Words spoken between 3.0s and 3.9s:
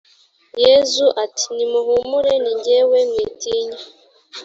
mwitinya